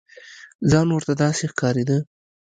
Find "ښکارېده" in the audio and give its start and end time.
1.51-1.97